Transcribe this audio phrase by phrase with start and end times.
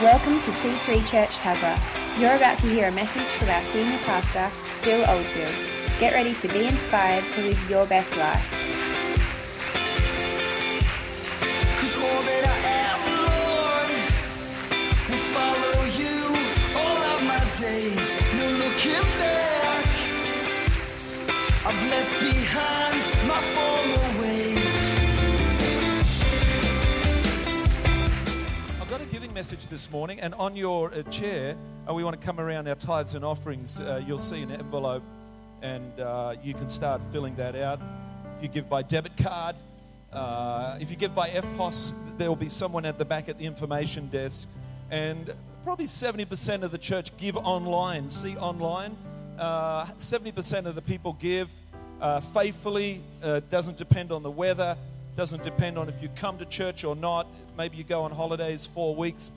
[0.00, 2.18] Welcome to C3 Church Tuggerah.
[2.18, 4.50] You're about to hear a message from our senior pastor,
[4.84, 5.54] Bill Oldfield.
[6.00, 8.71] Get ready to be inspired to live your best life.
[29.42, 31.56] Message this morning, and on your uh, chair,
[31.88, 33.80] uh, we want to come around our tithes and offerings.
[33.80, 35.02] Uh, you'll see an envelope,
[35.62, 37.80] and uh, you can start filling that out.
[38.36, 39.56] If you give by debit card,
[40.12, 43.44] uh, if you give by EFTPOS, there will be someone at the back at the
[43.44, 44.46] information desk,
[44.92, 48.08] and probably 70% of the church give online.
[48.08, 48.96] See online.
[49.40, 51.50] Uh, 70% of the people give
[52.32, 53.02] faithfully.
[53.50, 54.76] Doesn't depend on the weather.
[55.16, 57.26] Doesn't depend on if you come to church or not.
[57.56, 59.30] Maybe you go on holidays four weeks.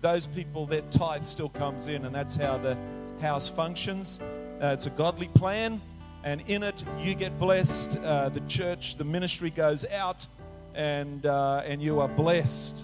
[0.00, 2.76] Those people, their tithe still comes in, and that's how the
[3.20, 4.18] house functions.
[4.62, 5.80] Uh, it's a godly plan,
[6.22, 7.96] and in it you get blessed.
[7.98, 10.26] Uh, the church, the ministry goes out,
[10.74, 12.76] and uh, and you are blessed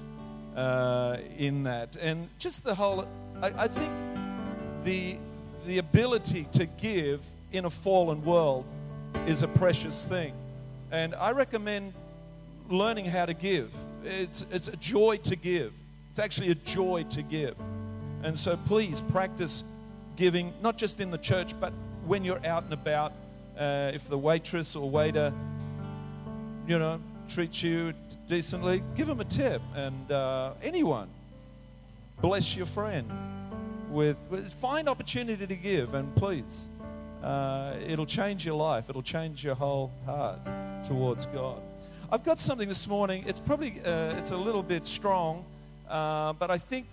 [0.57, 1.97] uh, in that.
[1.97, 3.07] And just the whole,
[3.43, 3.93] I, I think
[4.85, 5.17] the
[5.67, 8.65] the ability to give in a fallen world
[9.27, 10.35] is a precious thing,
[10.91, 11.95] and I recommend
[12.71, 13.75] learning how to give.
[14.05, 15.73] It's it's a joy to give.
[16.11, 17.55] It's actually a joy to give,
[18.23, 19.63] and so please practice
[20.17, 21.73] giving, not just in the church, but
[22.07, 23.13] when you're out and about.
[23.59, 25.31] Uh, if the waitress or waiter,
[26.67, 27.93] you know, treats you
[28.27, 31.09] decently, give them a tip, and uh, anyone
[32.21, 33.11] bless your friend
[33.91, 36.69] with, with find opportunity to give and please
[37.23, 40.39] uh, it'll change your life it'll change your whole heart
[40.87, 41.61] towards god
[42.13, 45.45] i've got something this morning it's probably uh, it's a little bit strong
[45.89, 46.87] uh, but i think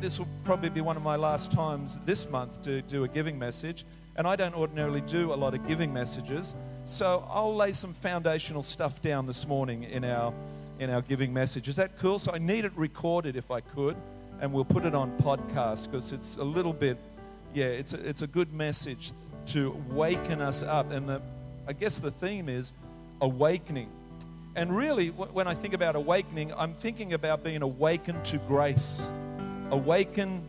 [0.00, 3.38] this will probably be one of my last times this month to do a giving
[3.38, 3.84] message
[4.16, 6.54] and i don't ordinarily do a lot of giving messages
[6.84, 10.32] so i'll lay some foundational stuff down this morning in our
[10.80, 13.96] in our giving message is that cool so i need it recorded if i could
[14.42, 16.98] and we'll put it on podcast because it's a little bit,
[17.54, 19.12] yeah, it's a, it's a good message
[19.46, 20.90] to waken us up.
[20.90, 21.22] And the,
[21.68, 22.72] I guess the theme is
[23.20, 23.88] awakening.
[24.54, 29.10] And really, when I think about awakening, I'm thinking about being awakened to grace.
[29.70, 30.42] Awaken,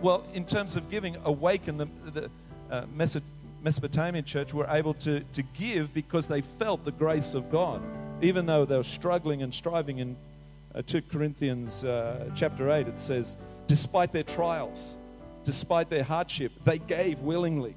[0.00, 2.30] well, in terms of giving, awaken the, the
[2.70, 2.86] uh,
[3.62, 7.82] Mesopotamian church were able to, to give because they felt the grace of God,
[8.22, 10.16] even though they were struggling and striving in
[10.74, 14.96] uh, 2 Corinthians uh, chapter 8, it says, despite their trials,
[15.44, 17.74] despite their hardship, they gave willingly.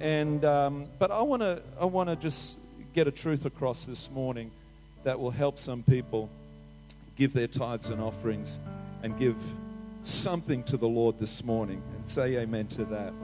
[0.00, 2.58] And, um, but I want to I wanna just
[2.92, 4.50] get a truth across this morning
[5.08, 6.28] that will help some people
[7.16, 8.58] give their tithes and offerings
[9.02, 9.36] and give
[10.02, 13.14] something to the Lord this morning and say amen to that.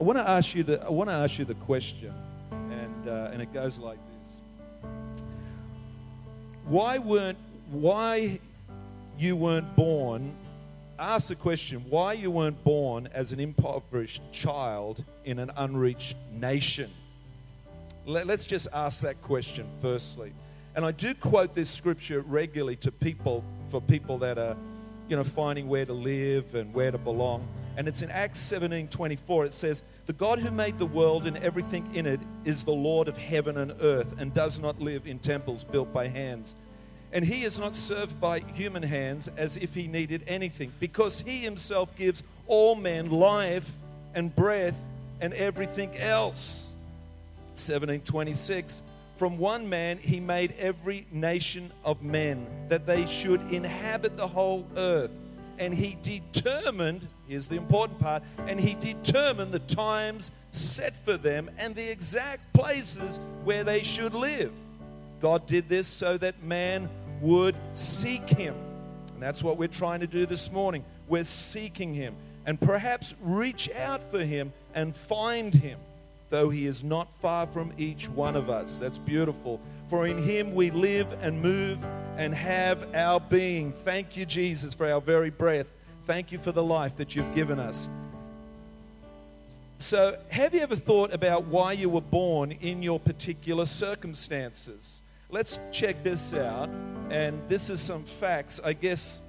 [0.00, 2.14] I want to ask you the, I want to ask you the question,
[2.50, 4.40] and, uh, and it goes like this.
[6.64, 7.36] Why weren't
[7.70, 8.40] why
[9.18, 10.32] you weren't born,
[10.98, 16.88] ask the question why you weren't born as an impoverished child in an unreached nation.
[18.06, 20.32] Let, us just ask that question firstly.
[20.74, 24.56] And I do quote this scripture regularly to people, for people that are,
[25.08, 27.46] you know, finding where to live and where to belong.
[27.76, 29.46] And it's in Acts 17 24.
[29.46, 33.08] It says, The God who made the world and everything in it is the Lord
[33.08, 36.54] of heaven and earth and does not live in temples built by hands
[37.12, 41.38] and he is not served by human hands as if he needed anything, because he
[41.38, 43.70] himself gives all men life
[44.14, 44.80] and breath
[45.20, 46.72] and everything else.
[47.56, 48.82] 1726
[49.20, 54.66] From one man he made every nation of men, that they should inhabit the whole
[54.78, 55.10] earth.
[55.58, 61.50] And he determined, here's the important part, and he determined the times set for them
[61.58, 64.52] and the exact places where they should live.
[65.20, 66.88] God did this so that man
[67.20, 68.54] would seek him.
[69.12, 70.82] And that's what we're trying to do this morning.
[71.08, 72.14] We're seeking him
[72.46, 75.78] and perhaps reach out for him and find him,
[76.30, 78.78] though he is not far from each one of us.
[78.78, 79.60] That's beautiful.
[79.88, 81.84] For in him we live and move
[82.16, 83.72] and have our being.
[83.72, 85.66] Thank you, Jesus, for our very breath.
[86.06, 87.88] Thank you for the life that you've given us.
[89.78, 95.02] So, have you ever thought about why you were born in your particular circumstances?
[95.30, 96.68] Let's check this out.
[97.10, 98.60] And this is some facts.
[98.62, 99.22] I guess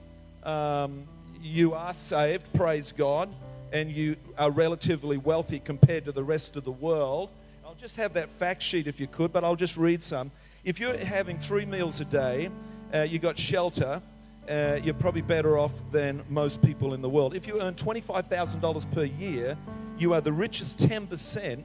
[0.43, 1.07] um,
[1.41, 3.29] you are saved, praise God,
[3.71, 7.29] and you are relatively wealthy compared to the rest of the world.
[7.65, 10.31] I'll just have that fact sheet if you could, but I'll just read some.
[10.63, 12.49] If you're having three meals a day,
[12.93, 14.01] uh, you got shelter,
[14.49, 17.35] uh, you're probably better off than most people in the world.
[17.35, 19.57] If you earn $25,000 per year,
[19.97, 21.63] you are the richest 10%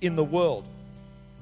[0.00, 0.64] in the world.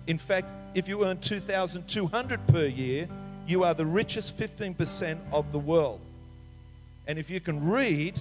[0.07, 3.09] In fact, if you earn 2,200 per year,
[3.47, 6.01] you are the richest 15% of the world.
[7.07, 8.21] And if you can read,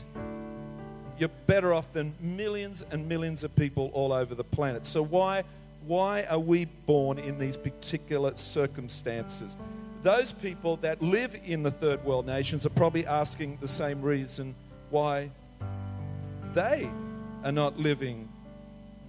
[1.17, 4.85] you're better off than millions and millions of people all over the planet.
[4.85, 5.43] So why
[5.85, 9.57] why are we born in these particular circumstances?
[10.01, 14.55] Those people that live in the third world nations are probably asking the same reason
[14.89, 15.29] why
[16.53, 16.89] they
[17.43, 18.29] are not living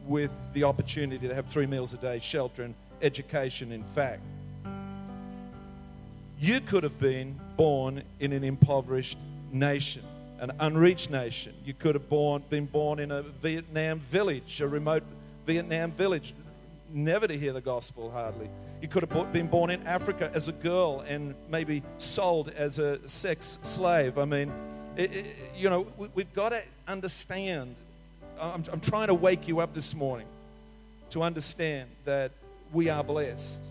[0.06, 4.23] with the opportunity to have three meals a day, shelter, and education, in fact.
[6.41, 9.19] You could have been born in an impoverished
[9.53, 10.03] nation,
[10.40, 11.54] an unreached nation.
[11.64, 15.02] You could have born, been born in a Vietnam village, a remote
[15.46, 16.34] Vietnam village,
[16.92, 18.48] never to hear the gospel hardly.
[18.81, 23.06] You could have been born in Africa as a girl and maybe sold as a
[23.08, 24.19] sex slave.
[24.19, 24.52] I mean,
[24.96, 25.26] it, it,
[25.56, 27.75] you know, we, we've got to understand.
[28.38, 30.26] I'm, I'm trying to wake you up this morning
[31.10, 32.32] to understand that
[32.72, 33.62] we are blessed.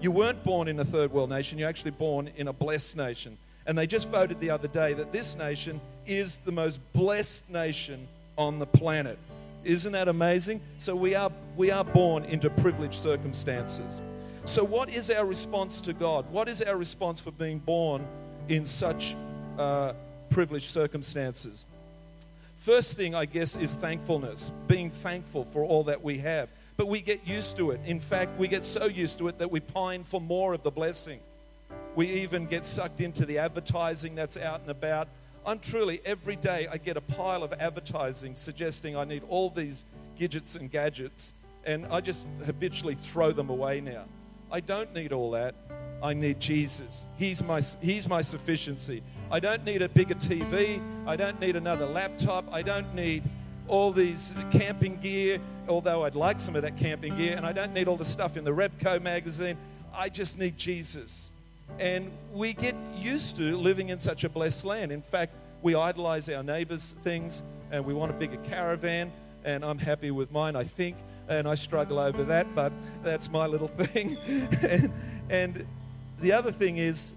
[0.00, 3.38] You weren't born in a third world nation, you're actually born in a blessed nation.
[3.66, 8.06] And they just voted the other day that this nation is the most blessed nation
[8.36, 9.18] on the planet.
[9.64, 10.60] Isn't that amazing?
[10.78, 14.00] So we are we are born into privileged circumstances.
[14.44, 16.30] So what is our response to God?
[16.30, 18.06] What is our response for being born
[18.48, 19.16] in such
[19.58, 19.94] uh,
[20.28, 21.64] privileged circumstances?
[22.58, 26.50] First thing, I guess, is thankfulness, being thankful for all that we have.
[26.76, 27.80] But we get used to it.
[27.86, 30.70] In fact, we get so used to it that we pine for more of the
[30.70, 31.20] blessing.
[31.96, 35.08] We even get sucked into the advertising that's out and about.
[35.46, 39.84] I'm truly, every day I get a pile of advertising suggesting I need all these
[40.18, 44.04] gadgets and gadgets, and I just habitually throw them away now.
[44.50, 45.54] I don't need all that.
[46.02, 47.06] I need Jesus.
[47.16, 49.02] He's my, he's my sufficiency.
[49.30, 50.82] I don't need a bigger TV.
[51.06, 52.44] I don't need another laptop.
[52.52, 53.22] I don't need
[53.68, 57.72] all these camping gear, although I'd like some of that camping gear, and I don't
[57.72, 59.56] need all the stuff in the Repco magazine.
[59.94, 61.30] I just need Jesus.
[61.78, 64.92] And we get used to living in such a blessed land.
[64.92, 69.10] In fact, we idolize our neighbors' things and we want a bigger caravan,
[69.44, 70.96] and I'm happy with mine, I think,
[71.28, 72.72] and I struggle over that, but
[73.02, 74.16] that's my little thing.
[74.62, 74.92] and,
[75.28, 75.66] and
[76.20, 77.14] the other thing is,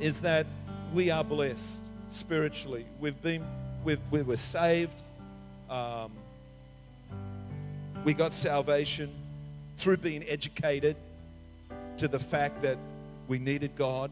[0.00, 0.46] is that
[0.92, 2.84] we are blessed spiritually.
[3.00, 3.44] We've been,
[3.84, 5.00] we've, we were saved.
[5.70, 6.12] Um,
[8.04, 9.10] we got salvation
[9.76, 10.96] through being educated
[11.98, 12.78] to the fact that
[13.28, 14.10] we needed God.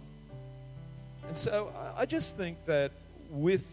[1.27, 2.93] And so I just think that
[3.31, 3.65] with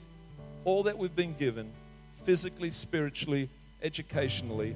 [0.66, 1.70] all that we've been given,
[2.24, 3.50] physically, spiritually,
[3.82, 4.76] educationally,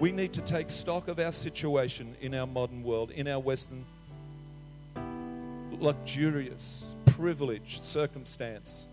[0.00, 3.84] we need to take stock of our situation in our modern world, in our Western
[5.80, 8.86] luxurious, privileged circumstance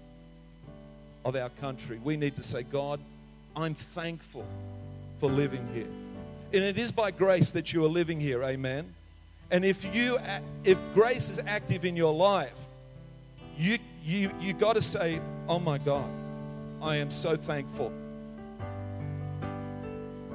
[1.25, 1.99] of our country.
[2.03, 2.99] We need to say, God,
[3.55, 4.45] I'm thankful
[5.19, 5.87] for living here.
[6.53, 8.93] And it is by grace that you are living here, amen.
[9.51, 10.17] And if you
[10.63, 12.57] if grace is active in your life,
[13.57, 16.09] you you you got to say, "Oh my God,
[16.81, 17.91] I am so thankful.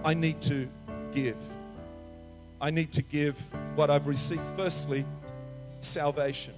[0.04, 0.68] I need to
[1.12, 1.36] give.
[2.60, 3.38] I need to give
[3.74, 4.42] what I've received.
[4.54, 5.04] Firstly,
[5.80, 6.54] salvation.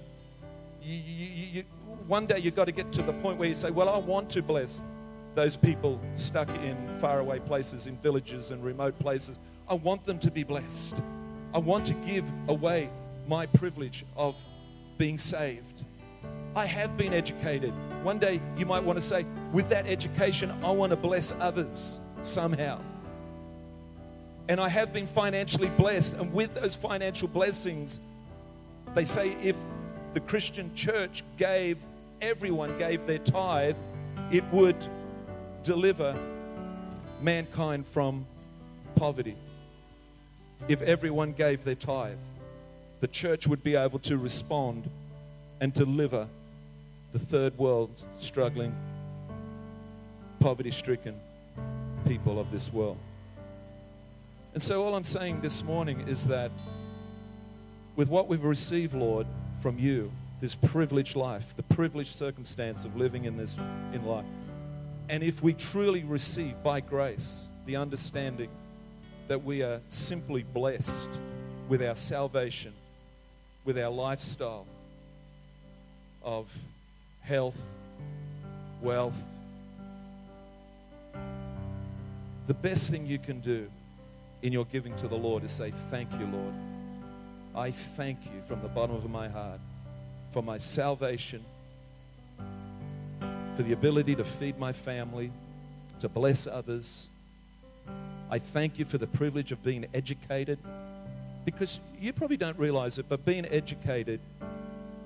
[0.81, 1.63] You, you, you,
[2.07, 4.29] one day you've got to get to the point where you say, Well, I want
[4.31, 4.81] to bless
[5.35, 9.39] those people stuck in faraway places, in villages and remote places.
[9.67, 10.95] I want them to be blessed.
[11.53, 12.89] I want to give away
[13.27, 14.35] my privilege of
[14.97, 15.83] being saved.
[16.55, 17.73] I have been educated.
[18.03, 21.99] One day you might want to say, with that education, I want to bless others
[22.21, 22.79] somehow.
[24.47, 26.13] And I have been financially blessed.
[26.15, 27.99] And with those financial blessings,
[28.93, 29.55] they say if
[30.13, 31.77] the Christian church gave,
[32.21, 33.77] everyone gave their tithe,
[34.31, 34.77] it would
[35.63, 36.17] deliver
[37.21, 38.25] mankind from
[38.95, 39.35] poverty
[40.67, 42.17] if everyone gave their tithe,
[42.99, 44.89] the church would be able to respond
[45.61, 46.27] and deliver
[47.13, 47.89] the third world
[48.19, 48.75] struggling,
[50.39, 51.15] poverty stricken
[52.05, 52.97] people of this world.
[54.53, 56.51] And so, all I'm saying this morning is that
[57.95, 59.27] with what we've received, Lord,
[59.61, 60.11] from you,
[60.41, 63.57] this privileged life, the privileged circumstance of living in this
[63.93, 64.25] in life,
[65.09, 68.49] and if we truly receive by grace the understanding
[69.29, 71.07] that we are simply blessed
[71.69, 72.73] with our salvation,
[73.63, 74.65] with our lifestyle
[76.23, 76.51] of
[77.21, 77.57] health,
[78.81, 79.23] wealth.
[82.47, 83.69] The best thing you can do
[84.41, 86.53] in your giving to the Lord is say, Thank you, Lord.
[87.55, 89.59] I thank you from the bottom of my heart
[90.31, 91.45] for my salvation
[93.55, 95.31] for the ability to feed my family,
[95.99, 97.09] to bless others.
[98.31, 100.59] I thank you for the privilege of being educated
[101.45, 104.19] because you probably don't realize it, but being educated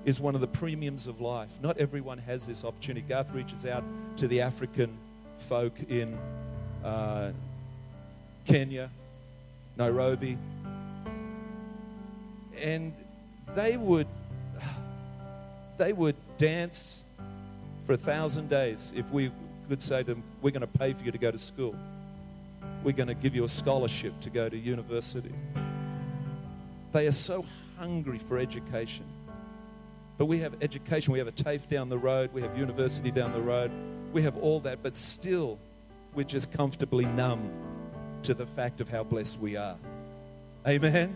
[0.04, 1.48] is one of the premiums of life.
[1.62, 3.06] Not everyone has this opportunity.
[3.08, 3.82] Garth reaches out
[4.18, 4.90] to the African
[5.38, 6.18] folk in
[6.84, 7.32] uh,
[8.46, 8.90] Kenya,
[9.78, 10.36] Nairobi,
[12.60, 12.92] and
[13.54, 14.06] they would
[15.78, 17.02] they would dance
[17.86, 19.30] for a thousand days if we
[19.68, 21.74] could say to them, "We're going to pay for you to go to school.
[22.84, 25.34] We're going to give you a scholarship to go to university."
[26.92, 27.44] They are so
[27.76, 29.04] hungry for education.
[30.16, 33.32] But we have education, we have a TAFE down the road, we have university down
[33.32, 33.72] the road,
[34.12, 35.58] we have all that, but still
[36.14, 37.50] we're just comfortably numb
[38.22, 39.76] to the fact of how blessed we are.
[40.66, 41.14] Amen?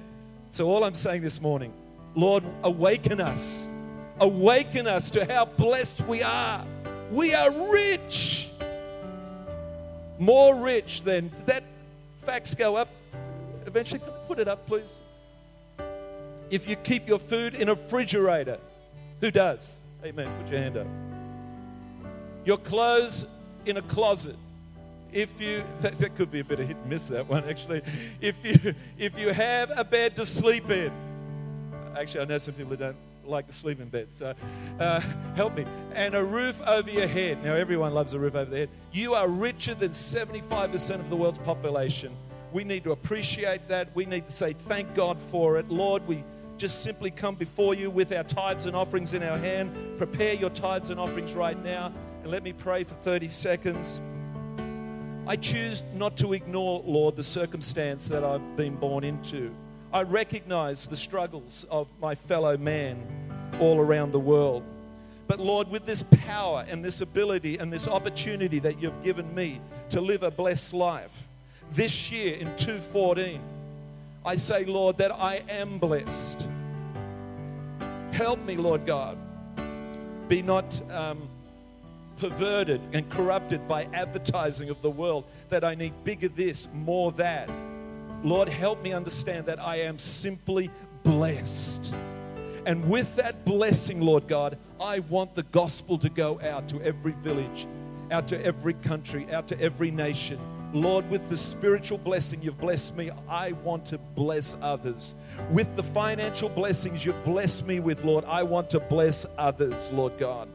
[0.50, 1.72] So, all I'm saying this morning,
[2.14, 3.68] Lord, awaken us.
[4.20, 6.66] Awaken us to how blessed we are.
[7.12, 8.48] We are rich.
[10.18, 11.62] More rich than that.
[12.24, 12.88] Facts go up.
[13.66, 14.94] Eventually, put it up, please.
[16.50, 18.58] If you keep your food in a refrigerator,
[19.20, 19.76] who does?
[20.04, 20.30] Amen.
[20.40, 20.86] Put your hand up.
[22.44, 23.24] Your clothes
[23.66, 24.36] in a closet.
[25.12, 27.82] If you that, that could be a bit of hit and miss that one actually.
[28.20, 30.92] If you if you have a bed to sleep in,
[31.96, 32.96] actually I know some people who don't
[33.28, 34.34] like to sleep in bed, so
[34.80, 35.00] uh,
[35.34, 35.64] help me.
[35.94, 37.42] And a roof over your head.
[37.44, 38.70] Now everyone loves a roof over their head.
[38.92, 42.14] You are richer than 75% of the world's population.
[42.52, 43.94] We need to appreciate that.
[43.94, 46.06] We need to say thank God for it, Lord.
[46.06, 46.24] We
[46.56, 49.98] just simply come before you with our tithes and offerings in our hand.
[49.98, 51.92] Prepare your tithes and offerings right now.
[52.22, 54.00] And let me pray for 30 seconds.
[55.26, 59.54] I choose not to ignore, Lord, the circumstance that I've been born into.
[59.92, 63.02] I recognize the struggles of my fellow man
[63.58, 64.62] all around the world.
[65.26, 69.60] But Lord, with this power and this ability and this opportunity that you've given me
[69.90, 71.28] to live a blessed life,
[71.72, 73.40] this year in 214,
[74.24, 76.46] I say, Lord, that I am blessed.
[78.12, 79.16] Help me, Lord God,
[80.28, 81.28] be not um,
[82.18, 87.48] perverted and corrupted by advertising of the world that I need bigger this, more that.
[88.22, 90.70] Lord, help me understand that I am simply
[91.04, 91.94] blessed.
[92.66, 97.12] And with that blessing, Lord God, I want the gospel to go out to every
[97.12, 97.66] village,
[98.10, 100.38] out to every country, out to every nation.
[100.74, 105.14] Lord, with the spiritual blessing you've blessed me, I want to bless others.
[105.50, 110.18] With the financial blessings you've blessed me with, Lord, I want to bless others, Lord
[110.18, 110.48] God.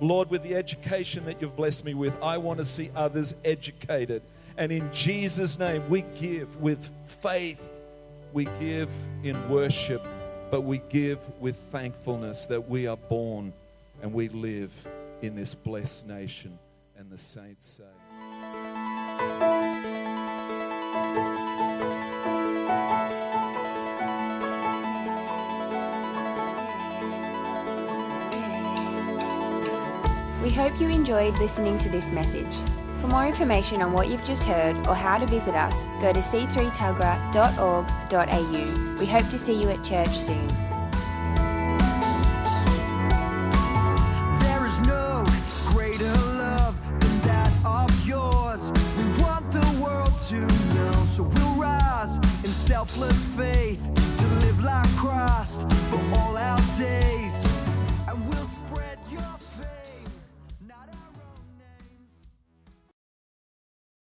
[0.00, 4.22] Lord, with the education that you've blessed me with, I want to see others educated.
[4.56, 7.60] And in Jesus' name, we give with faith,
[8.32, 8.90] we give
[9.22, 10.02] in worship,
[10.50, 13.52] but we give with thankfulness that we are born
[14.02, 14.70] and we live
[15.22, 16.58] in this blessed nation.
[16.98, 17.84] And the saints say,
[30.42, 32.56] We hope you enjoyed listening to this message.
[33.02, 36.20] For more information on what you've just heard or how to visit us, go to
[36.20, 38.96] c3tuggerah.org.au.
[39.00, 40.46] We hope to see you at church soon.
[44.38, 45.26] There is no
[45.72, 48.70] greater love than that of yours.
[48.96, 53.31] We want the world to know, so we'll rise in selfless faith.